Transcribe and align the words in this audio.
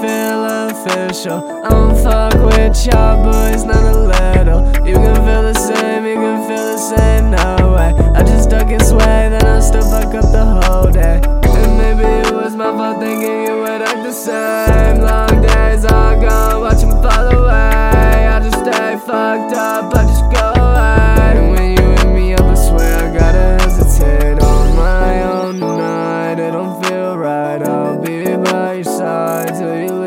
feel 0.00 0.44
official. 0.44 1.64
I 1.64 1.68
don't 1.70 1.96
fuck 2.02 2.34
with 2.34 2.86
y'all 2.86 3.22
boys, 3.22 3.64
not 3.64 3.84
a 3.84 3.98
little. 3.98 4.86
You 4.86 4.94
can 4.94 5.14
feel 5.26 5.42
the 5.42 5.54
same, 5.54 6.04
you 6.04 6.16
can 6.16 6.48
feel 6.48 6.66
the 6.72 6.78
same, 6.78 7.30
no 7.30 7.74
way. 7.74 7.94
I 8.14 8.22
just 8.22 8.50
duck 8.50 8.70
and 8.70 8.82
sway, 8.82 9.28
then 9.30 9.44
I 9.44 9.60
still 9.60 9.82
fuck 9.82 10.14
up 10.14 10.32
the 10.32 10.44
whole 10.44 10.90
day. 10.90 11.20
And 11.24 11.78
maybe 11.78 12.04
it 12.28 12.34
was 12.34 12.54
my 12.56 12.70
fault 12.76 12.98
thinking 13.00 13.44
you 13.46 13.60
would 13.60 13.82
act 13.82 14.02
the 14.02 14.12
same. 14.12 15.00
Long 15.00 15.40
days 15.40 15.84
are 15.84 16.16
gone, 16.20 16.60
watch 16.60 16.80
them 16.80 16.90
fall 17.02 17.28
away. 17.38 18.28
I 18.34 18.40
just 18.40 18.58
stay 18.58 18.96
fucked 18.96 19.54
up, 19.54 19.93
side 28.98 29.54
till 29.54 29.76
you 29.82 30.03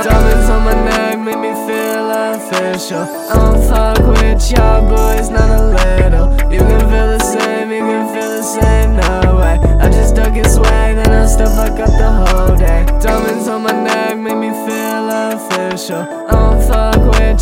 Diamonds 0.00 0.48
on 0.48 0.64
my 0.64 0.72
neck 0.72 1.18
make 1.18 1.38
me 1.38 1.52
feel 1.66 2.10
official. 2.10 3.02
I 3.02 3.34
don't 3.34 3.62
fuck 3.68 3.98
with 3.98 4.50
y'all 4.50 4.80
boys, 4.88 5.28
not 5.28 5.50
a 5.50 5.62
little. 5.68 6.32
You 6.50 6.60
can 6.60 6.80
feel 6.80 7.08
the 7.12 7.18
same, 7.18 7.70
you 7.70 7.80
can 7.80 8.08
feel 8.14 8.30
the 8.30 8.42
same, 8.42 8.96
no 8.96 9.36
way. 9.36 9.60
I 9.84 9.90
just 9.90 10.16
duck 10.16 10.34
and 10.34 10.46
sway, 10.46 10.94
then 10.94 11.10
I 11.10 11.26
still 11.26 11.50
fuck 11.50 11.78
up 11.78 11.90
the 11.90 12.10
whole 12.10 12.56
day. 12.56 12.86
Diamonds 13.00 13.48
on 13.48 13.64
my 13.64 13.72
neck 13.84 14.16
make 14.16 14.38
me 14.38 14.48
feel 14.64 15.10
official. 15.10 16.00
I 16.00 16.30
don't 16.30 16.62
fuck 16.66 16.96
with 17.12 17.41